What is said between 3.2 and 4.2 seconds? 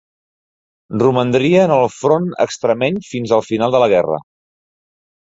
al final de la guerra.